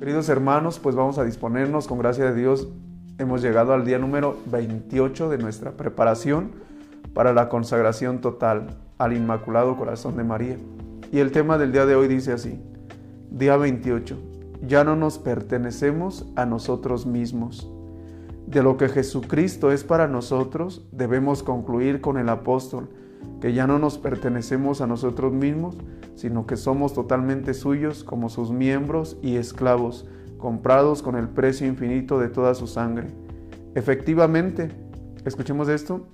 [0.00, 2.68] Queridos hermanos, pues vamos a disponernos, con gracia de Dios,
[3.18, 6.52] hemos llegado al día número 28 de nuestra preparación
[7.12, 10.56] para la consagración total al Inmaculado Corazón de María.
[11.12, 12.58] Y el tema del día de hoy dice así,
[13.30, 14.16] día 28,
[14.66, 17.70] ya no nos pertenecemos a nosotros mismos.
[18.46, 22.88] De lo que Jesucristo es para nosotros, debemos concluir con el apóstol,
[23.40, 25.76] que ya no nos pertenecemos a nosotros mismos,
[26.14, 30.06] sino que somos totalmente suyos como sus miembros y esclavos,
[30.38, 33.08] comprados con el precio infinito de toda su sangre.
[33.74, 34.70] Efectivamente,
[35.24, 36.08] escuchemos esto,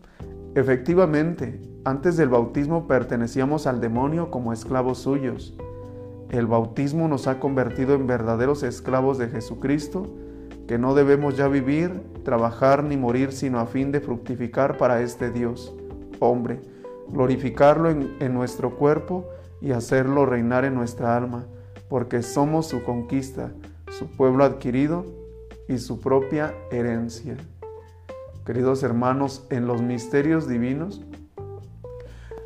[0.55, 5.55] efectivamente, antes del bautismo pertenecíamos al demonio como esclavos suyos.
[6.30, 10.06] El bautismo nos ha convertido en verdaderos esclavos de Jesucristo,
[10.66, 15.30] que no debemos ya vivir, trabajar ni morir, sino a fin de fructificar para este
[15.30, 15.75] Dios,
[16.19, 16.61] hombre,
[17.09, 19.27] glorificarlo en, nuestro cuerpo
[19.60, 21.47] y hacerlo reinar en nuestra alma,
[21.88, 23.53] porque somos su conquista,
[23.91, 25.05] su pueblo adquirido
[25.69, 27.36] y su propia herencia.
[28.45, 31.03] Queridos hermanos, en los misterios divinos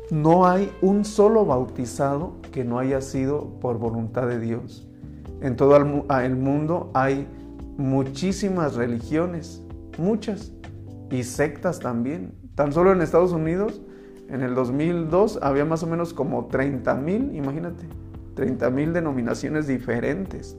[0.09, 4.87] no hay un solo bautizado que no haya sido por voluntad de Dios.
[5.41, 7.27] En todo el mundo hay
[7.77, 9.63] muchísimas religiones,
[9.97, 10.51] muchas,
[11.11, 12.33] y sectas también.
[12.55, 13.81] Tan solo en Estados Unidos,
[14.31, 17.83] en el 2002, había más o menos como 30 mil, imagínate,
[18.35, 20.57] 30 mil denominaciones diferentes.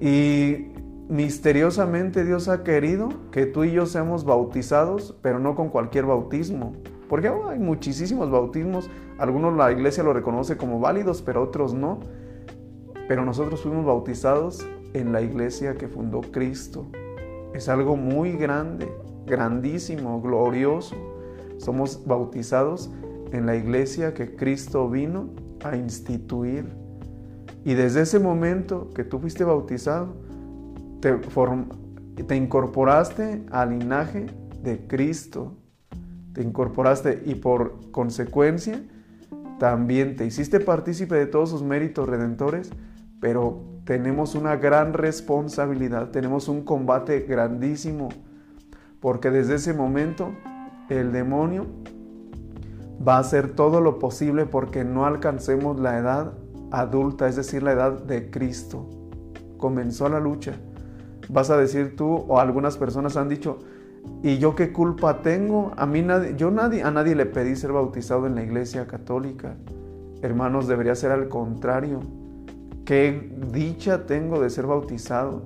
[0.00, 0.72] Y
[1.08, 6.72] misteriosamente Dios ha querido que tú y yo seamos bautizados, pero no con cualquier bautismo.
[7.08, 12.00] Porque hay muchísimos bautismos, algunos la iglesia lo reconoce como válidos, pero otros no.
[13.08, 16.86] Pero nosotros fuimos bautizados en la iglesia que fundó Cristo.
[17.54, 18.90] Es algo muy grande,
[19.26, 20.96] grandísimo, glorioso.
[21.58, 22.90] Somos bautizados
[23.32, 25.30] en la iglesia que Cristo vino
[25.62, 26.66] a instituir.
[27.64, 30.14] Y desde ese momento que tú fuiste bautizado,
[31.00, 31.14] te,
[32.26, 34.26] te incorporaste al linaje
[34.62, 35.54] de Cristo.
[36.32, 38.80] Te incorporaste y por consecuencia
[39.58, 42.70] también te hiciste partícipe de todos sus méritos redentores,
[43.20, 48.08] pero tenemos una gran responsabilidad, tenemos un combate grandísimo,
[49.00, 50.32] porque desde ese momento
[50.88, 51.66] el demonio
[53.06, 56.32] va a hacer todo lo posible porque no alcancemos la edad
[56.70, 58.88] adulta, es decir, la edad de Cristo.
[59.56, 60.52] Comenzó la lucha.
[61.28, 63.58] Vas a decir tú o algunas personas han dicho,
[64.22, 65.72] ¿y yo qué culpa tengo?
[65.76, 69.56] A mí nadie, yo nadie, a nadie le pedí ser bautizado en la iglesia católica.
[70.22, 72.00] Hermanos, debería ser al contrario.
[72.84, 75.42] Qué dicha tengo de ser bautizado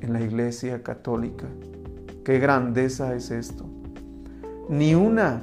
[0.00, 1.46] en la iglesia católica.
[2.24, 3.65] Qué grandeza es esto.
[4.68, 5.42] Ni una,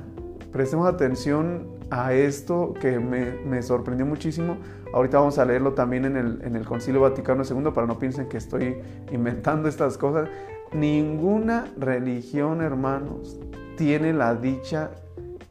[0.51, 4.57] prestemos atención a esto que me, sorprendió muchísimo.
[4.94, 8.78] Ahorita vamos a leerlo también en el, Concilio Vaticano II para no piensen que estoy
[9.11, 10.29] inventando estas cosas.
[10.73, 13.39] Ninguna religión, hermanos,
[13.78, 14.91] tiene la dicha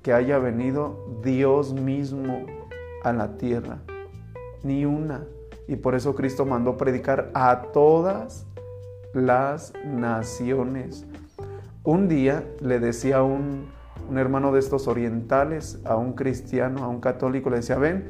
[0.03, 2.45] que haya venido Dios mismo
[3.05, 3.79] a la tierra.
[4.63, 5.25] Ni una.
[5.67, 8.47] Y por eso Cristo mandó predicar a todas
[9.15, 11.07] las naciones.
[11.85, 13.67] Un día le decía un,
[14.09, 18.05] un hermano de estos orientales a un cristiano, a un católico, le decía, ven,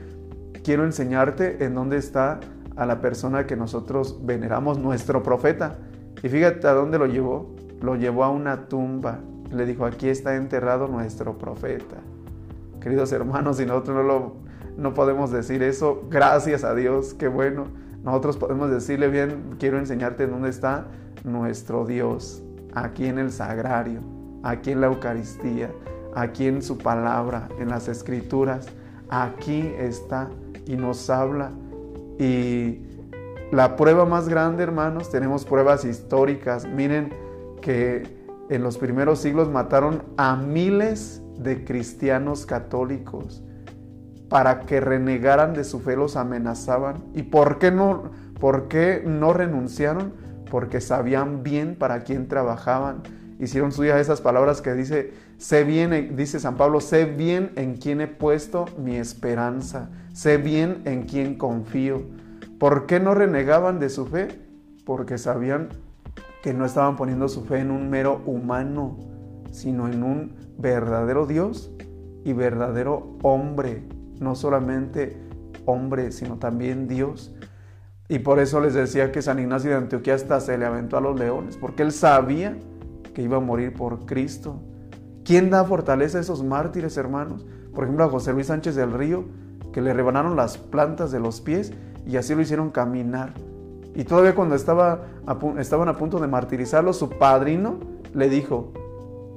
[0.62, 2.40] quiero enseñarte en dónde está
[2.76, 5.78] a la persona que nosotros veneramos, nuestro profeta.
[6.22, 7.54] Y fíjate a dónde lo llevó.
[7.80, 9.20] Lo llevó a una tumba.
[9.50, 11.96] Le dijo, aquí está enterrado nuestro profeta.
[12.80, 14.42] Queridos hermanos, si nosotros no lo
[14.76, 17.66] no podemos decir eso, gracias a Dios, qué bueno.
[18.02, 20.86] Nosotros podemos decirle bien, quiero enseñarte dónde está
[21.24, 22.42] nuestro Dios,
[22.74, 24.00] aquí en el sagrario,
[24.42, 25.70] aquí en la Eucaristía,
[26.14, 28.66] aquí en su palabra, en las escrituras,
[29.08, 30.28] aquí está
[30.66, 31.50] y nos habla.
[32.18, 32.80] Y
[33.50, 36.66] la prueba más grande, hermanos, tenemos pruebas históricas.
[36.66, 37.12] Miren
[37.60, 43.42] que en los primeros siglos mataron a miles de cristianos católicos
[44.28, 47.04] para que renegaran de su fe, los amenazaban.
[47.14, 48.10] ¿Y por qué no,
[48.40, 50.14] por qué no renunciaron?
[50.52, 53.02] Porque sabían bien para quién trabajaban.
[53.40, 58.02] Hicieron suyas esas palabras que dice, sé bien, dice San Pablo, sé bien en quién
[58.02, 62.02] he puesto mi esperanza, sé bien en quién confío.
[62.58, 64.28] ¿Por qué no renegaban de su fe?
[64.84, 65.70] Porque sabían
[66.42, 68.98] que no estaban poniendo su fe en un mero humano,
[69.52, 71.72] sino en un verdadero Dios
[72.24, 73.84] y verdadero hombre
[74.22, 75.16] no solamente
[75.66, 77.34] hombre, sino también Dios.
[78.08, 81.00] Y por eso les decía que San Ignacio de Antioquía hasta se le aventó a
[81.00, 82.58] los leones, porque él sabía
[83.14, 84.60] que iba a morir por Cristo.
[85.24, 87.46] ¿Quién da fortaleza a esos mártires, hermanos?
[87.74, 89.24] Por ejemplo, a José Luis Sánchez del Río,
[89.72, 91.72] que le rebanaron las plantas de los pies
[92.06, 93.34] y así lo hicieron caminar.
[93.94, 95.06] Y todavía cuando estaba
[95.58, 97.78] estaban a punto de martirizarlo, su padrino
[98.14, 98.72] le dijo,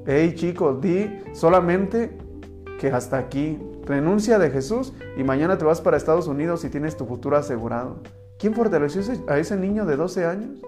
[0.06, 2.18] hey chicos, di solamente
[2.80, 6.98] que hasta aquí, renuncia de Jesús y mañana te vas para Estados Unidos y tienes
[6.98, 7.98] tu futuro asegurado.
[8.38, 10.62] ¿Quién fortaleció a ese niño de 12 años?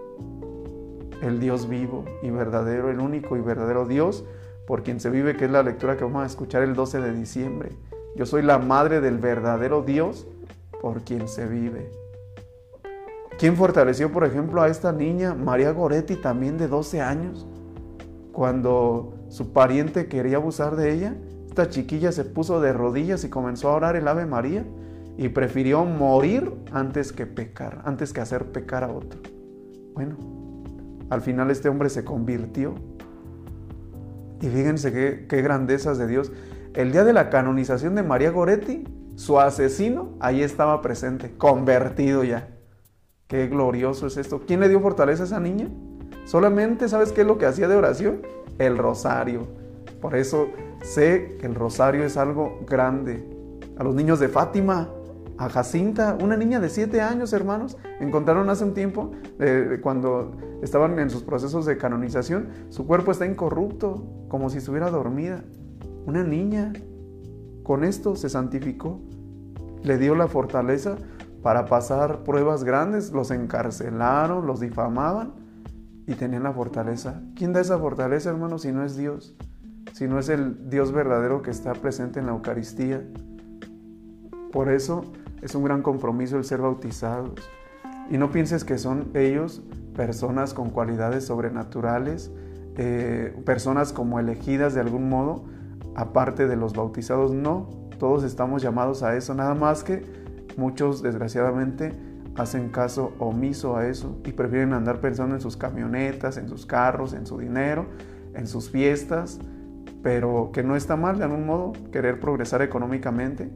[1.21, 4.23] El Dios vivo y verdadero, el único y verdadero Dios
[4.65, 7.13] por quien se vive, que es la lectura que vamos a escuchar el 12 de
[7.13, 7.71] diciembre.
[8.15, 10.27] Yo soy la madre del verdadero Dios
[10.81, 11.91] por quien se vive.
[13.37, 17.45] ¿Quién fortaleció, por ejemplo, a esta niña, María Goretti, también de 12 años?
[18.31, 21.15] Cuando su pariente quería abusar de ella,
[21.47, 24.65] esta chiquilla se puso de rodillas y comenzó a orar el Ave María
[25.17, 29.19] y prefirió morir antes que pecar, antes que hacer pecar a otro.
[29.93, 30.15] Bueno,
[31.09, 32.75] al final este hombre se convirtió.
[34.39, 34.91] Y fíjense
[35.27, 36.31] qué, grandezas de Dios.
[36.75, 38.83] El día de la canonización de María Goretti,
[39.15, 42.49] su asesino ahí estaba presente, convertido ya.
[43.25, 44.43] Qué glorioso es esto.
[44.45, 45.69] ¿Quién le dio fortaleza a esa niña?
[46.25, 48.21] Solamente, ¿sabes qué es lo que hacía de oración?
[48.59, 49.47] El rosario.
[49.99, 50.49] Por eso
[50.83, 53.27] sé que el rosario es algo grande.
[53.79, 54.89] A los niños de Fátima,
[55.37, 60.97] a Jacinta, una niña de 7 años, hermanos, encontraron hace un tiempo, eh, cuando estaban
[60.97, 65.43] en sus procesos de canonización, su cuerpo está incorrupto, como si estuviera dormida.
[66.05, 66.73] Una niña,
[67.63, 68.99] con esto se santificó,
[69.83, 70.97] le dio la fortaleza
[71.43, 75.33] para pasar pruebas grandes, los encarcelaron, los difamaban
[76.07, 77.21] y tenían la fortaleza.
[77.35, 79.35] ¿Quién da esa fortaleza, hermano, si no es Dios?
[79.93, 83.03] Si no es el Dios verdadero que está presente en la Eucaristía.
[84.51, 85.03] Por eso
[85.41, 87.39] es un gran compromiso el ser bautizados.
[88.09, 89.61] Y no pienses que son ellos
[89.95, 92.31] personas con cualidades sobrenaturales,
[92.77, 95.45] eh, personas como elegidas de algún modo,
[95.95, 97.33] aparte de los bautizados.
[97.33, 97.69] No,
[97.99, 101.93] todos estamos llamados a eso, nada más que Muchos, desgraciadamente,
[102.35, 107.13] hacen caso omiso a eso y prefieren andar pensando en sus camionetas, en sus carros,
[107.13, 107.85] en su dinero,
[108.33, 109.39] en sus fiestas,
[110.01, 113.51] pero que no está mal de algún modo querer progresar económicamente,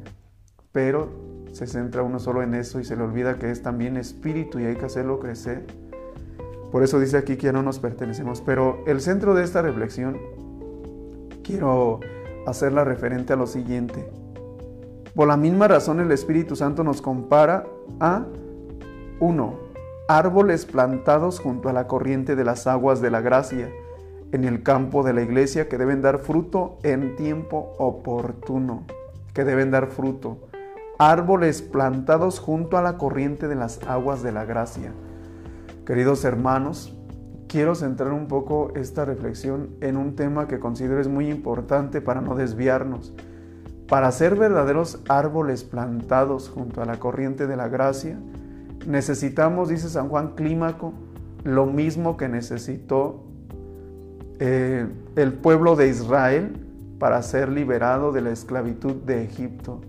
[0.71, 1.09] pero
[1.51, 4.65] se centra uno solo en eso y se le olvida que es también espíritu y
[4.65, 5.65] hay que hacerlo crecer.
[6.71, 10.17] Por eso dice aquí que ya no nos pertenecemos, pero el centro de esta reflexión
[11.43, 11.99] quiero
[12.47, 14.09] hacerla referente a lo siguiente.
[15.13, 17.65] Por la misma razón el Espíritu Santo nos compara
[17.99, 18.25] a
[19.19, 19.59] uno,
[20.07, 23.69] árboles plantados junto a la corriente de las aguas de la gracia
[24.31, 28.85] en el campo de la iglesia que deben dar fruto en tiempo oportuno,
[29.33, 30.37] que deben dar fruto.
[31.03, 34.91] Árboles plantados junto a la corriente de las aguas de la gracia.
[35.85, 36.95] Queridos hermanos,
[37.47, 42.21] quiero centrar un poco esta reflexión en un tema que considero es muy importante para
[42.21, 43.13] no desviarnos
[43.91, 48.17] para ser verdaderos árboles plantados junto a la corriente de la gracia,
[48.87, 50.93] necesitamos, dice San Juan Clímaco,
[51.43, 53.25] lo mismo que necesitó
[54.39, 54.87] eh,
[55.17, 56.53] el pueblo de Israel
[56.99, 59.81] para ser liberado de la esclavitud de Egipto.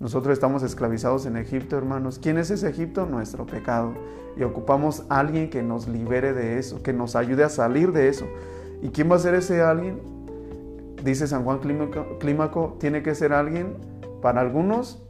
[0.00, 2.20] Nosotros estamos esclavizados en Egipto, hermanos.
[2.22, 3.06] ¿Quién es ese Egipto?
[3.06, 3.94] Nuestro pecado.
[4.36, 8.08] Y ocupamos a alguien que nos libere de eso, que nos ayude a salir de
[8.08, 8.26] eso.
[8.80, 10.00] ¿Y quién va a ser ese alguien?
[11.02, 13.76] dice San Juan Clímaco, tiene que ser alguien,
[14.20, 15.02] para algunos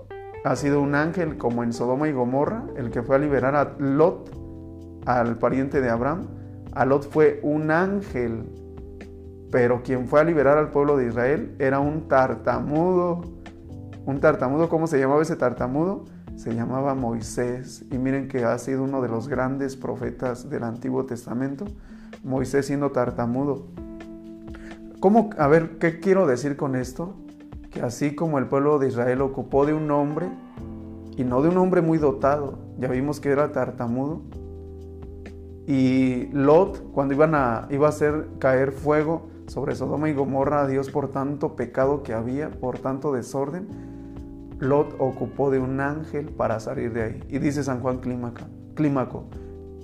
[0.44, 3.74] ha sido un ángel como en Sodoma y Gomorra, el que fue a liberar a
[3.78, 4.30] Lot,
[5.06, 6.26] al pariente de Abraham.
[6.72, 8.44] A Lot fue un ángel,
[9.50, 13.22] pero quien fue a liberar al pueblo de Israel era un tartamudo.
[14.08, 16.06] Un tartamudo, ¿cómo se llamaba ese tartamudo?
[16.34, 17.84] Se llamaba Moisés.
[17.90, 21.66] Y miren que ha sido uno de los grandes profetas del Antiguo Testamento.
[22.24, 23.66] Moisés siendo tartamudo.
[24.98, 27.16] ¿Cómo, a ver, qué quiero decir con esto?
[27.70, 30.30] Que así como el pueblo de Israel ocupó de un hombre,
[31.18, 34.22] y no de un hombre muy dotado, ya vimos que era tartamudo,
[35.66, 40.66] y Lot, cuando iban a, iba a hacer caer fuego sobre Sodoma y Gomorra a
[40.66, 43.87] Dios por tanto pecado que había, por tanto desorden,
[44.60, 47.24] Lot ocupó de un ángel para salir de ahí.
[47.28, 47.98] Y dice San Juan
[48.74, 49.24] Clímaco,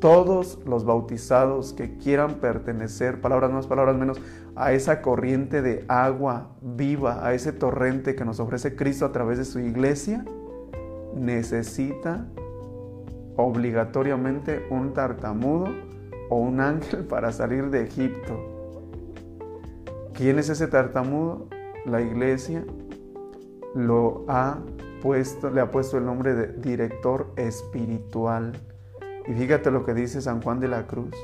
[0.00, 4.21] todos los bautizados que quieran pertenecer, palabras más, palabras menos,
[4.57, 9.38] a esa corriente de agua viva, a ese torrente que nos ofrece Cristo a través
[9.38, 10.25] de su iglesia,
[11.16, 12.26] necesita
[13.37, 15.69] obligatoriamente un tartamudo
[16.28, 18.38] o un ángel para salir de Egipto.
[20.12, 21.49] ¿Quién es ese tartamudo?
[21.87, 22.64] La iglesia
[23.75, 24.59] lo ha
[25.02, 28.52] puesto, le ha puesto el nombre de director espiritual.
[29.26, 31.14] Y fíjate lo que dice San Juan de la Cruz,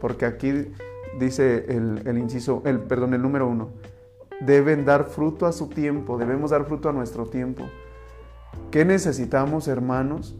[0.00, 0.72] porque aquí
[1.18, 3.70] dice el, inciso, el, perdón, el número uno,
[4.40, 7.64] deben dar fruto a su tiempo, debemos dar fruto a nuestro tiempo.
[8.70, 10.36] ¿Qué necesitamos, hermanos?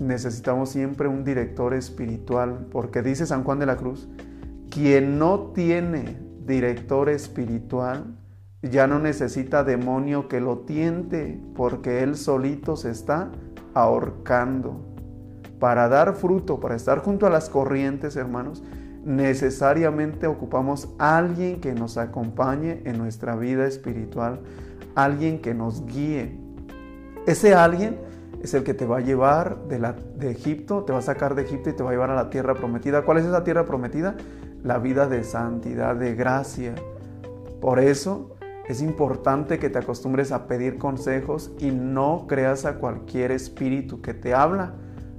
[0.00, 4.08] necesitamos siempre un director espiritual, porque dice San Juan de la Cruz,
[4.70, 8.16] quien no tiene director espiritual,
[8.70, 13.30] ya no necesita demonio que lo tiente, porque él solito se está
[13.74, 14.80] ahorcando.
[15.58, 18.62] Para dar fruto, para estar junto a las corrientes, hermanos,
[19.04, 24.40] necesariamente ocupamos alguien que nos acompañe en nuestra vida espiritual,
[24.94, 26.38] alguien que nos guíe.
[27.26, 27.98] Ese alguien
[28.42, 29.78] es el que te va a llevar de,
[30.16, 32.30] de Egipto, te va a sacar de Egipto y te va a llevar a la
[32.30, 33.02] tierra prometida.
[33.02, 34.16] ¿Cuál es esa tierra prometida?
[34.62, 36.74] La vida de santidad, de gracia.
[37.60, 38.33] Por eso
[38.68, 44.14] es importante que te acostumbres a pedir consejos y no creas a cualquier espíritu que
[44.14, 44.74] te habla,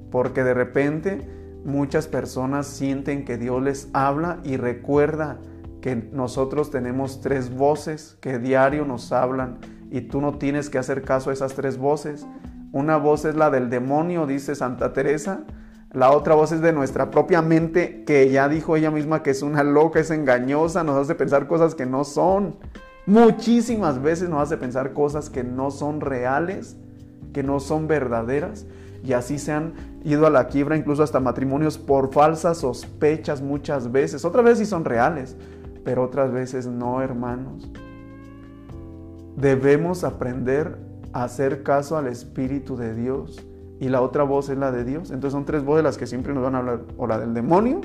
[0.09, 1.21] porque de repente
[1.63, 5.39] muchas personas sienten que Dios les habla y recuerda
[5.81, 9.59] que nosotros tenemos tres voces que diario nos hablan
[9.91, 12.25] y tú no tienes que hacer caso a esas tres voces.
[12.71, 15.43] Una voz es la del demonio, dice Santa Teresa.
[15.93, 19.43] La otra voz es de nuestra propia mente, que ya dijo ella misma que es
[19.43, 22.57] una loca, es engañosa, nos hace pensar cosas que no son.
[23.05, 26.77] Muchísimas veces nos hace pensar cosas que no son reales,
[27.33, 28.65] que no son verdaderas.
[29.03, 33.91] Y así se han ido a la quiebra, incluso hasta matrimonios, por falsas sospechas muchas
[33.91, 34.25] veces.
[34.25, 35.35] Otras veces sí son reales,
[35.83, 37.69] pero otras veces no, hermanos.
[39.35, 40.85] Debemos aprender
[41.15, 43.45] hacer caso al Espíritu de Dios.
[43.79, 45.11] Y la otra voz es la de Dios.
[45.11, 46.81] Entonces son tres voces las que siempre nos van a hablar.
[46.97, 47.81] O la del demonio,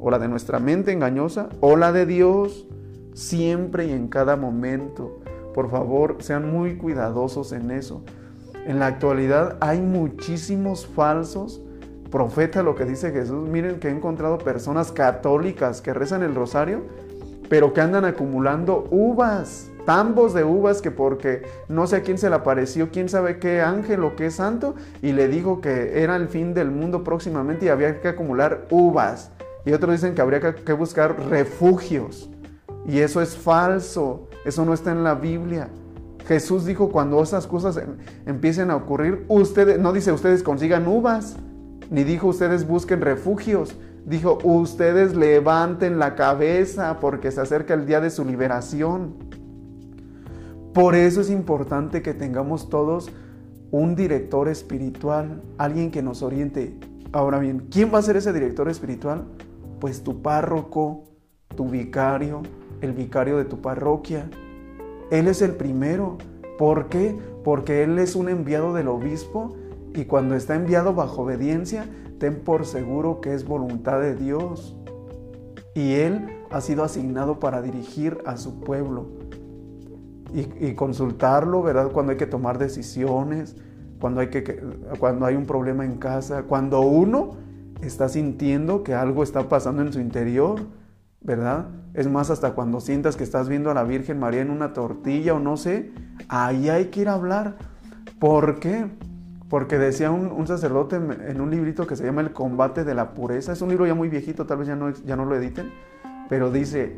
[0.00, 2.66] o la de nuestra mente engañosa, o la de Dios.
[3.14, 5.20] Siempre y en cada momento.
[5.54, 8.02] Por favor, sean muy cuidadosos en eso.
[8.66, 11.60] En la actualidad hay muchísimos falsos
[12.10, 13.48] profetas, lo que dice Jesús.
[13.48, 16.82] Miren que he encontrado personas católicas que rezan el rosario,
[17.48, 22.28] pero que andan acumulando uvas tambos de uvas que porque no sé a quién se
[22.28, 26.28] le apareció, quién sabe qué ángel o qué santo, y le dijo que era el
[26.28, 29.30] fin del mundo próximamente y había que acumular uvas.
[29.64, 32.28] Y otros dicen que habría que buscar refugios.
[32.86, 35.68] Y eso es falso, eso no está en la Biblia.
[36.26, 37.96] Jesús dijo cuando esas cosas em,
[38.26, 41.36] empiecen a ocurrir, ustedes, no dice ustedes consigan uvas,
[41.90, 48.00] ni dijo ustedes busquen refugios, dijo ustedes levanten la cabeza porque se acerca el día
[48.00, 49.14] de su liberación.
[50.72, 53.10] Por eso es importante que tengamos todos
[53.70, 56.78] un director espiritual, alguien que nos oriente.
[57.12, 59.24] Ahora bien, ¿quién va a ser ese director espiritual?
[59.80, 61.04] Pues tu párroco,
[61.54, 62.42] tu vicario,
[62.82, 64.28] el vicario de tu parroquia.
[65.10, 66.18] Él es el primero.
[66.58, 67.18] ¿Por qué?
[67.42, 69.56] Porque Él es un enviado del obispo
[69.94, 71.86] y cuando está enviado bajo obediencia,
[72.18, 74.76] ten por seguro que es voluntad de Dios.
[75.74, 79.06] Y Él ha sido asignado para dirigir a su pueblo
[80.34, 81.92] y, consultarlo, ¿verdad?
[81.92, 83.56] Cuando hay que tomar decisiones,
[84.00, 84.60] cuando hay, que,
[84.98, 87.36] cuando hay un problema en casa, cuando uno
[87.82, 90.60] está sintiendo que algo está pasando en su interior,
[91.24, 91.68] ¿verdad?
[91.94, 95.34] Es más, hasta cuando sientas que estás viendo a la Virgen María en una tortilla
[95.34, 95.92] o no sé,
[96.28, 97.56] ahí hay que ir a hablar.
[98.18, 98.86] ¿Por qué?
[99.48, 103.52] Porque decía un, sacerdote en, un librito que se llama El combate de la pureza,
[103.52, 105.70] es un libro ya muy viejito, tal vez ya no, ya no lo editen,
[106.28, 106.96] pero dice,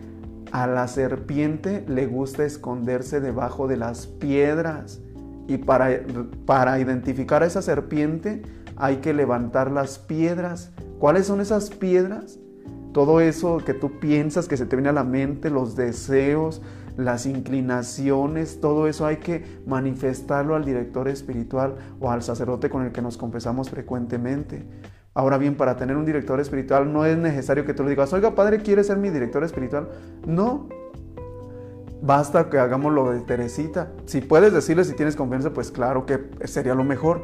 [0.52, 5.00] a la serpiente le gusta esconderse debajo de las piedras.
[5.48, 6.00] Y para,
[6.46, 8.42] para identificar a esa serpiente
[8.76, 10.70] hay que levantar las piedras.
[11.00, 12.38] ¿Cuáles son esas piedras?
[12.94, 16.62] Todo eso que tú piensas, que se te viene a la mente, los deseos,
[16.96, 22.92] las inclinaciones, todo eso hay que manifestarlo al director espiritual o al sacerdote con el
[22.92, 24.64] que nos confesamos frecuentemente.
[25.12, 28.36] Ahora bien, para tener un director espiritual no es necesario que tú le digas, oiga,
[28.36, 29.88] padre, ¿quiere ser mi director espiritual?
[30.24, 30.68] No.
[32.00, 33.90] Basta que hagamos lo de Teresita.
[34.06, 37.22] Si puedes decirle si tienes confianza, pues claro que sería lo mejor.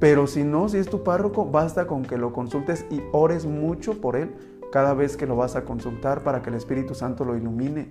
[0.00, 4.00] Pero si no, si es tu párroco, basta con que lo consultes y ores mucho
[4.00, 4.34] por él
[4.74, 7.88] cada vez que lo vas a consultar para que el Espíritu Santo lo ilumine.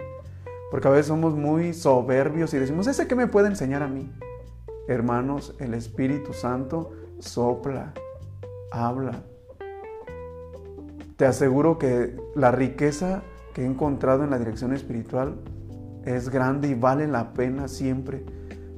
[0.70, 4.12] Porque a veces somos muy soberbios y decimos, ¿ese qué me puede enseñar a mí?
[4.90, 7.94] Hermanos, el Espíritu Santo sopla,
[8.70, 9.24] habla,
[11.16, 13.24] te aseguro que la riqueza
[13.54, 15.36] que he encontrado en la dirección espiritual
[16.04, 18.26] es grande y vale la pena siempre.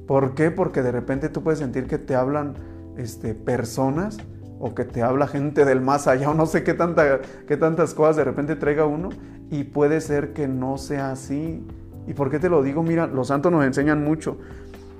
[0.06, 0.52] ¿Por qué?
[0.52, 2.54] Porque de repente tú puedes sentir que te hablan
[2.96, 4.18] este, personas
[4.58, 7.94] o que te habla gente del más allá o no sé qué, tanta, qué tantas
[7.94, 9.10] cosas de repente traiga uno
[9.50, 11.64] y puede ser que no sea así.
[12.06, 12.82] ¿Y por qué te lo digo?
[12.82, 14.38] Mira, los santos nos enseñan mucho.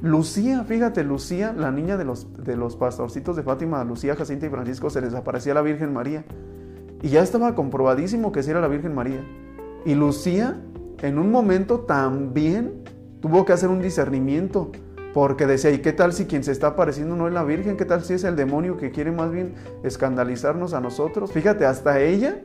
[0.03, 4.51] Lucía, fíjate, Lucía, la niña de los, de los pastorcitos de Fátima, Lucía, Jacinta y
[4.51, 6.25] Francisco, se les aparecía la Virgen María.
[7.03, 9.21] Y ya estaba comprobadísimo que sí era la Virgen María.
[9.85, 10.61] Y Lucía,
[11.01, 12.83] en un momento también
[13.21, 14.71] tuvo que hacer un discernimiento,
[15.17, 17.79] Porque decía, ¿y qué tal si quien se está apareciendo no es la Virgen?
[17.79, 21.33] ¿Qué tal si es el demonio que quiere más bien escandalizarnos a nosotros?
[21.33, 22.43] Fíjate, hasta ella,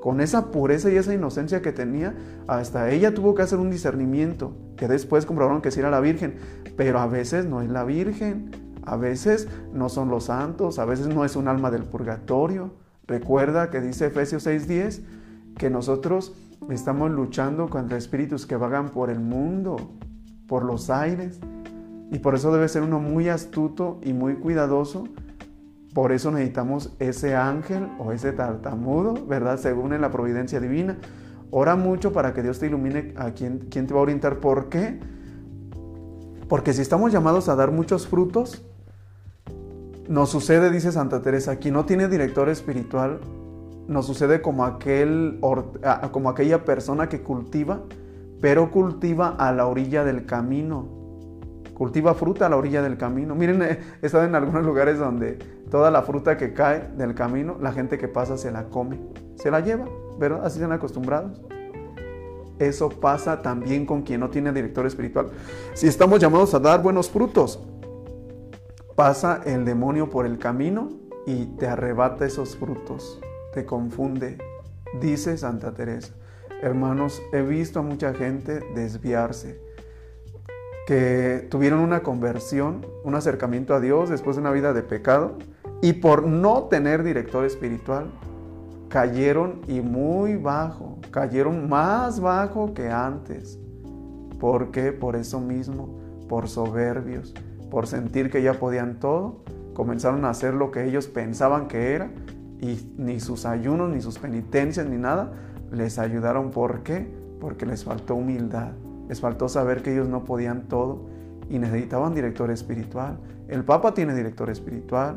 [0.00, 2.14] con esa pureza y esa inocencia que tenía,
[2.46, 6.36] hasta ella tuvo que hacer un discernimiento, que después comprobaron que sí era la Virgen,
[6.78, 8.52] pero a veces no es la Virgen,
[8.86, 12.70] a veces no son los santos, a veces no es un alma del purgatorio.
[13.06, 15.02] Recuerda que dice Efesios 6:10
[15.58, 16.32] que nosotros
[16.70, 19.76] estamos luchando contra espíritus que vagan por el mundo,
[20.46, 21.38] por los aires.
[22.10, 25.04] Y por eso debe ser uno muy astuto y muy cuidadoso.
[25.94, 29.58] Por eso necesitamos ese ángel o ese tartamudo, ¿verdad?
[29.58, 30.98] Según la providencia divina.
[31.50, 34.38] Ora mucho para que Dios te ilumine a quién, quién te va a orientar.
[34.38, 34.98] ¿Por qué?
[36.48, 38.64] Porque si estamos llamados a dar muchos frutos,
[40.08, 43.20] nos sucede, dice Santa Teresa, quien no tiene director espiritual,
[43.86, 45.40] nos sucede como, aquel,
[46.12, 47.82] como aquella persona que cultiva,
[48.40, 50.97] pero cultiva a la orilla del camino
[51.78, 53.36] cultiva fruta a la orilla del camino.
[53.36, 55.38] Miren, he estado en algunos lugares donde
[55.70, 58.98] toda la fruta que cae del camino, la gente que pasa se la come,
[59.36, 59.86] se la lleva,
[60.18, 60.44] ¿verdad?
[60.44, 61.40] Así han acostumbrados.
[62.58, 65.30] Eso pasa también con quien no tiene director espiritual.
[65.74, 67.60] Si estamos llamados a dar buenos frutos,
[68.96, 70.88] pasa el demonio por el camino
[71.26, 73.20] y te arrebata esos frutos,
[73.54, 74.36] te confunde,
[75.00, 76.12] dice Santa Teresa.
[76.60, 79.67] Hermanos, he visto a mucha gente desviarse
[80.88, 85.36] que tuvieron una conversión, un acercamiento a Dios después de una vida de pecado
[85.82, 88.10] y por no tener director espiritual
[88.88, 93.58] cayeron y muy bajo, cayeron más bajo que antes.
[94.40, 94.92] ¿Por qué?
[94.92, 97.34] Por eso mismo, por soberbios,
[97.70, 99.42] por sentir que ya podían todo,
[99.74, 102.10] comenzaron a hacer lo que ellos pensaban que era
[102.62, 105.34] y ni sus ayunos, ni sus penitencias, ni nada
[105.70, 106.50] les ayudaron.
[106.50, 107.12] ¿Por qué?
[107.42, 108.72] Porque les faltó humildad.
[109.08, 111.06] Les faltó saber que ellos no podían todo
[111.48, 113.18] y necesitaban director espiritual.
[113.48, 115.16] El Papa tiene director espiritual,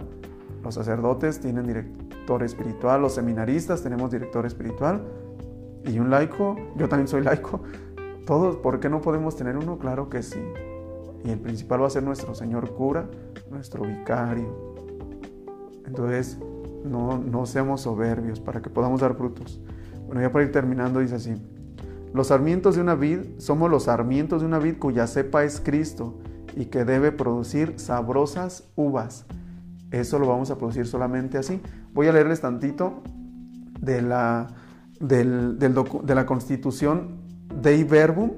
[0.63, 5.01] los sacerdotes tienen director espiritual, los seminaristas tenemos director espiritual
[5.85, 7.61] y un laico, yo también soy laico.
[8.25, 9.77] Todos, ¿por qué no podemos tener uno?
[9.77, 10.39] Claro que sí.
[11.25, 13.09] Y el principal va a ser nuestro Señor cura,
[13.50, 14.75] nuestro vicario.
[15.85, 16.39] Entonces,
[16.85, 19.59] no, no seamos soberbios para que podamos dar frutos.
[20.05, 21.35] Bueno, ya para ir terminando, dice así.
[22.13, 26.19] Los sarmientos de una vid somos los sarmientos de una vid cuya cepa es Cristo
[26.55, 29.25] y que debe producir sabrosas uvas.
[29.91, 31.61] Eso lo vamos a producir solamente así.
[31.93, 33.01] Voy a leerles tantito
[33.79, 34.47] de la,
[35.00, 37.21] de la constitución
[37.61, 38.31] Dei Verbum,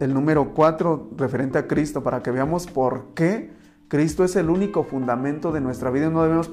[0.00, 3.50] el número 4 referente a Cristo, para que veamos por qué
[3.90, 6.10] Cristo es el único fundamento de nuestra vida.
[6.10, 6.48] No, debemos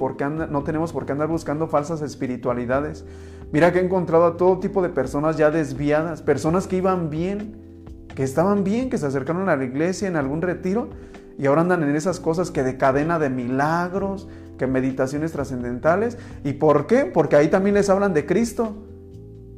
[0.50, 3.06] no tenemos por qué andar buscando falsas espiritualidades.
[3.52, 8.08] Mira que he encontrado a todo tipo de personas ya desviadas, personas que iban bien,
[8.14, 10.90] que estaban bien, que se acercaron a la iglesia en algún retiro
[11.38, 16.18] y ahora andan en esas cosas que de cadena de milagros, que meditaciones trascendentales.
[16.44, 17.06] ¿Y por qué?
[17.06, 18.76] Porque ahí también les hablan de Cristo.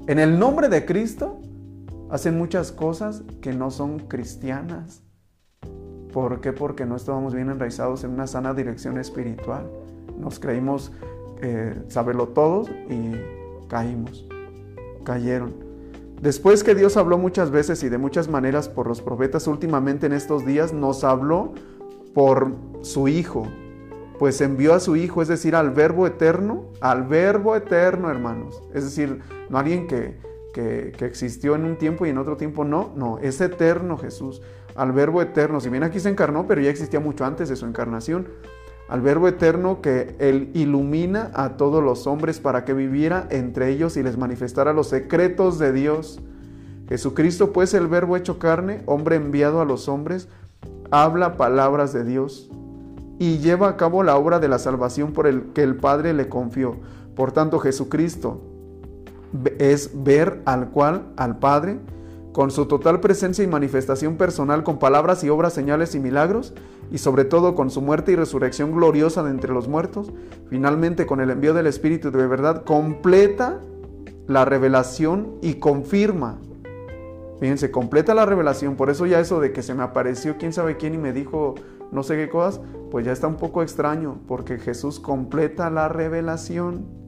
[0.08, 1.40] En el nombre de Cristo
[2.12, 5.04] hacen muchas cosas que no son cristianas.
[6.12, 6.52] ¿Por qué?
[6.52, 9.70] Porque no estábamos bien enraizados en una sana dirección espiritual.
[10.18, 10.92] Nos creímos
[11.42, 13.39] eh, saberlo todos y
[13.70, 14.28] caímos,
[15.06, 15.54] cayeron.
[16.22, 20.12] Después que Dios habló muchas veces y de muchas maneras por los profetas, últimamente en
[20.12, 21.54] estos días nos habló
[22.14, 23.48] por su Hijo,
[24.18, 28.62] pues envió a su Hijo, es decir, al Verbo eterno, al Verbo eterno, hermanos.
[28.74, 30.18] Es decir, no alguien que,
[30.54, 34.42] que, existió en un tiempo y en otro tiempo no, no, es eterno Jesús,
[34.76, 35.62] al Verbo eterno.
[35.62, 38.28] Si bien aquí se encarnó, pero ya existía mucho antes de su encarnación
[38.90, 43.96] al Verbo eterno que Él ilumina a todos los hombres para que viviera entre ellos
[43.98, 46.20] y les manifestara los secretos de Dios.
[46.88, 50.28] Jesucristo, pues el Verbo hecho carne, hombre enviado a los hombres,
[50.90, 52.50] habla palabras de Dios
[53.20, 56.28] y lleva a cabo la obra de la salvación por el que el Padre le
[56.28, 56.78] confió.
[57.16, 58.42] Por tanto, Jesucristo
[59.60, 61.80] es ver al cual, al Padre,
[62.34, 66.54] con su total presencia y manifestación personal con palabras y obras, señales y milagros,
[66.92, 70.12] y sobre todo con su muerte y resurrección gloriosa de entre los muertos,
[70.50, 73.60] finalmente con el envío del Espíritu de verdad, completa
[74.28, 76.40] la revelación y confirma.
[77.40, 80.78] Fíjense, completa la revelación, por eso ya eso de que se me apareció quién sabe
[80.78, 81.56] quién y me dijo
[81.92, 82.62] no sé qué cosas,
[82.92, 86.99] pues ya está un poco extraño, porque Jesús completa la revelación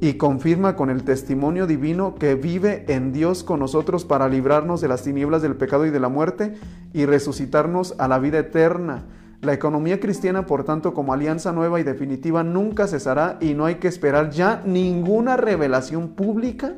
[0.00, 4.88] y confirma con el testimonio divino que vive en Dios con nosotros para librarnos de
[4.88, 6.54] las tinieblas del pecado y de la muerte
[6.92, 9.04] y resucitarnos a la vida eterna.
[9.40, 13.76] La economía cristiana, por tanto, como alianza nueva y definitiva, nunca cesará y no hay
[13.76, 16.74] que esperar ya ninguna revelación pública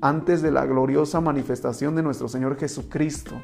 [0.00, 3.34] antes de la gloriosa manifestación de nuestro Señor Jesucristo.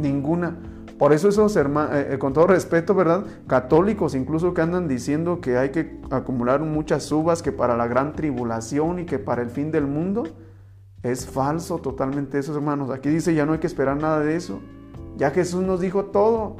[0.00, 0.56] Ninguna.
[0.98, 3.24] Por eso esos hermanos, eh, eh, con todo respeto, ¿verdad?
[3.46, 8.12] Católicos incluso que andan diciendo que hay que acumular muchas uvas, que para la gran
[8.12, 10.24] tribulación y que para el fin del mundo,
[11.02, 12.90] es falso totalmente eso, hermanos.
[12.90, 14.60] Aquí dice ya no hay que esperar nada de eso.
[15.16, 16.58] Ya Jesús nos dijo todo.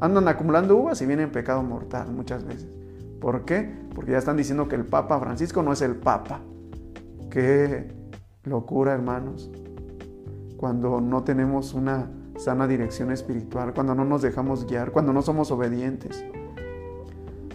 [0.00, 2.68] Andan acumulando uvas y vienen pecado mortal muchas veces.
[3.20, 3.74] ¿Por qué?
[3.94, 6.40] Porque ya están diciendo que el Papa Francisco no es el Papa.
[7.30, 7.90] Qué
[8.44, 9.50] locura, hermanos.
[10.58, 15.50] Cuando no tenemos una sana dirección espiritual, cuando no nos dejamos guiar, cuando no somos
[15.50, 16.24] obedientes.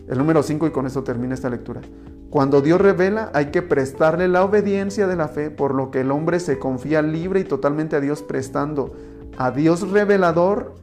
[0.07, 1.81] El número 5 y con esto termina esta lectura.
[2.29, 6.11] Cuando Dios revela hay que prestarle la obediencia de la fe, por lo que el
[6.11, 8.93] hombre se confía libre y totalmente a Dios prestando
[9.37, 10.75] a Dios revelador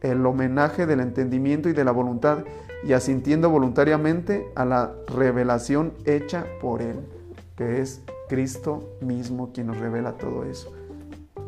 [0.00, 2.44] el homenaje del entendimiento y de la voluntad
[2.84, 7.00] y asintiendo voluntariamente a la revelación hecha por Él,
[7.56, 10.72] que es Cristo mismo quien nos revela todo eso.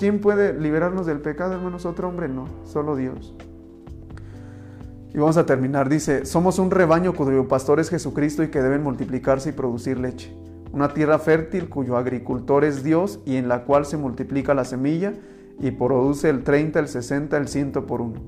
[0.03, 1.87] ¿Quién puede liberarnos del pecado, hermanos?
[1.87, 3.37] Otro hombre no, solo Dios.
[5.15, 5.89] Y vamos a terminar.
[5.89, 10.37] Dice, somos un rebaño cuyo pastor es Jesucristo y que deben multiplicarse y producir leche.
[10.73, 15.13] Una tierra fértil cuyo agricultor es Dios y en la cual se multiplica la semilla
[15.61, 18.23] y produce el 30, el 60, el 100 por uno.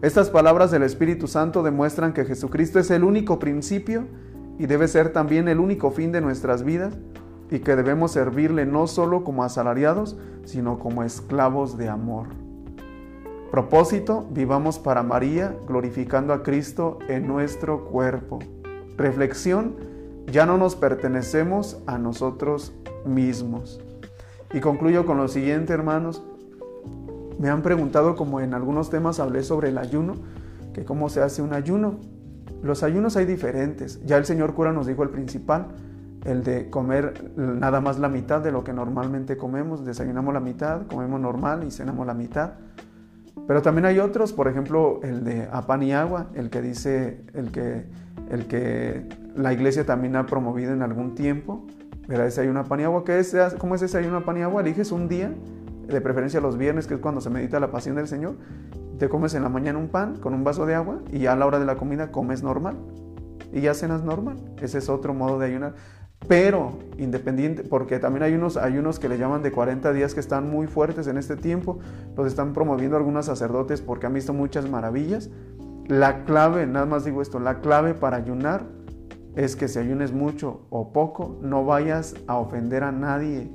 [0.00, 4.06] Estas palabras del Espíritu Santo demuestran que Jesucristo es el único principio
[4.58, 6.96] y debe ser también el único fin de nuestras vidas
[7.50, 12.28] y que debemos servirle no solo como asalariados, sino como esclavos de amor.
[13.50, 18.40] Propósito, vivamos para María, glorificando a Cristo en nuestro cuerpo.
[18.98, 19.76] Reflexión,
[20.26, 22.74] ya no nos pertenecemos a nosotros
[23.06, 23.80] mismos.
[24.52, 26.22] Y concluyo con lo siguiente, hermanos.
[27.38, 30.14] Me han preguntado, como en algunos temas hablé sobre el ayuno,
[30.74, 32.00] que cómo se hace un ayuno.
[32.62, 34.04] Los ayunos hay diferentes.
[34.04, 35.68] Ya el señor cura nos dijo el principal,
[36.24, 39.84] el de comer nada más la mitad de lo que normalmente comemos.
[39.84, 42.52] Desayunamos la mitad, comemos normal y cenamos la mitad.
[43.46, 47.24] Pero también hay otros, por ejemplo, el de a pan y agua, el que dice,
[47.32, 47.86] el que,
[48.30, 51.66] el que la iglesia también ha promovido en algún tiempo.
[52.06, 52.24] ¿Verdad?
[52.24, 53.04] Desayuno a pan y agua.
[53.04, 54.62] ¿Qué es, ¿Cómo es desayuno a pan y agua?
[54.62, 55.32] Eliges un día
[55.88, 58.36] de preferencia los viernes, que es cuando se medita la pasión del Señor,
[58.98, 61.36] te comes en la mañana un pan con un vaso de agua y ya a
[61.36, 62.76] la hora de la comida comes normal
[63.52, 64.36] y ya cenas normal.
[64.60, 65.74] Ese es otro modo de ayunar.
[66.26, 70.50] Pero independiente, porque también hay unos ayunos que le llaman de 40 días que están
[70.50, 71.78] muy fuertes en este tiempo,
[72.16, 75.30] los están promoviendo algunos sacerdotes porque han visto muchas maravillas.
[75.86, 78.66] La clave, nada más digo esto, la clave para ayunar
[79.36, 83.50] es que si ayunes mucho o poco, no vayas a ofender a nadie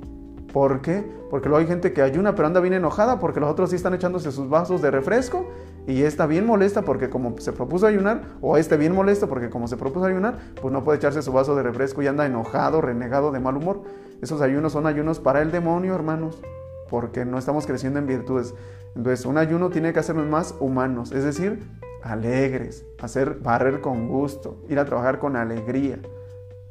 [0.54, 1.04] ¿Por qué?
[1.30, 3.92] Porque luego hay gente que ayuna pero anda bien enojada porque los otros sí están
[3.92, 5.48] echándose sus vasos de refresco
[5.88, 9.66] y está bien molesta porque como se propuso ayunar, o este bien molesto porque como
[9.66, 13.32] se propuso ayunar, pues no puede echarse su vaso de refresco y anda enojado, renegado,
[13.32, 13.82] de mal humor.
[14.22, 16.40] Esos ayunos son ayunos para el demonio, hermanos,
[16.88, 18.54] porque no estamos creciendo en virtudes.
[18.94, 21.68] Entonces, un ayuno tiene que hacernos más humanos, es decir,
[22.00, 25.98] alegres, hacer barrer con gusto, ir a trabajar con alegría,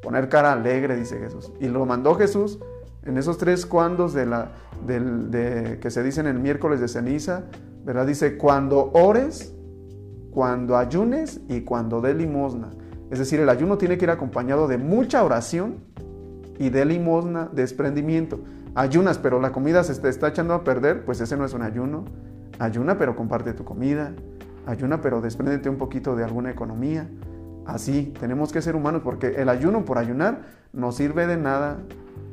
[0.02, 1.52] poner cara alegre, dice Jesús.
[1.60, 2.60] Y lo mandó Jesús
[3.06, 4.52] en esos tres cuandos de la,
[4.88, 7.44] que se dicen el miércoles de ceniza,
[7.84, 8.08] ¿verdad?
[8.08, 9.54] Dice, cuando ores,
[10.32, 12.70] cuando ayunes y cuando dé limosna.
[13.12, 15.76] Es decir, el ayuno tiene que ir acompañado de mucha oración
[16.58, 18.40] y de limosna, desprendimiento.
[18.76, 21.62] Ayunas, pero la comida se te está echando a perder, pues ese no es un
[21.62, 22.06] ayuno.
[22.58, 24.14] Ayuna, pero comparte tu comida.
[24.66, 27.08] Ayuna, pero despréndete un poquito de alguna economía.
[27.66, 31.78] Así, tenemos que ser humanos porque el ayuno por ayunar no sirve de nada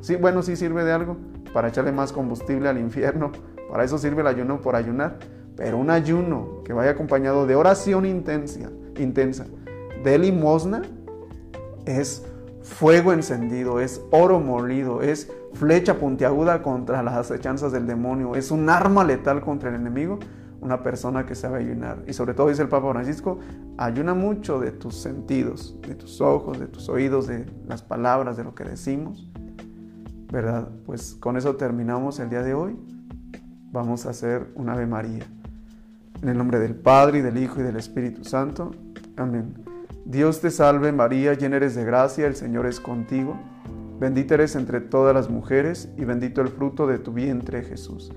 [0.01, 1.17] Sí, bueno, sí sirve de algo
[1.53, 3.31] para echarle más combustible al infierno.
[3.69, 5.19] Para eso sirve el ayuno por ayunar.
[5.55, 9.45] Pero un ayuno que vaya acompañado de oración intensa, intensa,
[10.03, 10.81] de limosna,
[11.85, 12.25] es
[12.63, 18.69] fuego encendido, es oro molido, es flecha puntiaguda contra las acechanzas del demonio, es un
[18.69, 20.19] arma letal contra el enemigo,
[20.61, 22.03] una persona que sabe ayunar.
[22.07, 23.39] Y sobre todo dice el Papa Francisco,
[23.77, 28.43] ayuna mucho de tus sentidos, de tus ojos, de tus oídos, de las palabras, de
[28.43, 29.30] lo que decimos
[30.31, 30.69] ¿verdad?
[30.85, 32.77] Pues con eso terminamos el día de hoy.
[33.71, 35.25] Vamos a hacer un Ave María.
[36.21, 38.71] En el nombre del Padre, y del Hijo, y del Espíritu Santo.
[39.17, 39.53] Amén.
[40.05, 43.37] Dios te salve María, llena eres de gracia, el Señor es contigo.
[43.99, 48.11] Bendita eres entre todas las mujeres, y bendito el fruto de tu vientre, Jesús.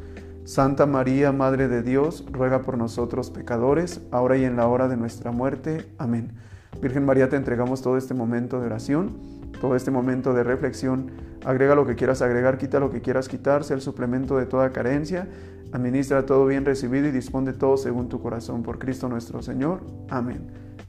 [0.45, 4.97] Santa María, Madre de Dios, ruega por nosotros pecadores, ahora y en la hora de
[4.97, 5.87] nuestra muerte.
[5.99, 6.33] Amén.
[6.81, 9.17] Virgen María, te entregamos todo este momento de oración,
[9.65, 11.11] todo este momento de reflexión
[11.43, 14.71] Agrega lo que quieras agregar, quita lo que quieras quitar, sea el suplemento de toda
[14.73, 15.27] carencia.
[15.73, 18.63] Administra todo bien recibido y dispone todo según tu corazón.
[18.63, 19.81] Por Cristo nuestro Señor.
[20.11, 20.47] Amén.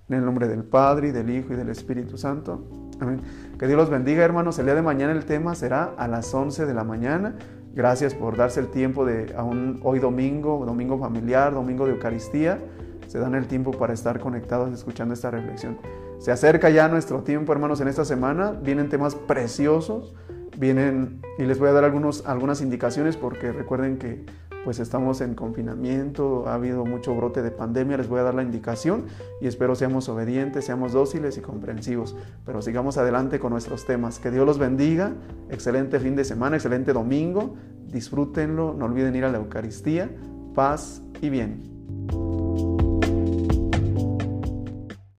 [0.09, 2.65] En el nombre del Padre, y del Hijo, y del Espíritu Santo.
[2.99, 3.19] Amén.
[3.57, 4.59] Que Dios los bendiga, hermanos.
[4.59, 7.35] El día de mañana el tema será a las 11 de la mañana.
[7.73, 12.59] Gracias por darse el tiempo de aún hoy domingo, domingo familiar, domingo de Eucaristía,
[13.07, 15.77] se dan el tiempo para estar conectados escuchando esta reflexión.
[16.25, 18.49] Se acerca ya nuestro tiempo, hermanos, en esta semana.
[18.49, 20.15] Vienen temas preciosos,
[20.57, 24.25] vienen y les voy a dar algunas indicaciones porque recuerden que
[24.63, 28.41] pues estamos en confinamiento, ha habido mucho brote de pandemia, les voy a dar la
[28.41, 29.05] indicación
[29.39, 34.17] y espero seamos obedientes, seamos dóciles y comprensivos, pero sigamos adelante con nuestros temas.
[34.17, 35.13] Que Dios los bendiga,
[35.51, 37.53] excelente fin de semana, excelente domingo,
[37.85, 40.09] disfrútenlo, no olviden ir a la Eucaristía,
[40.55, 42.44] paz y bien.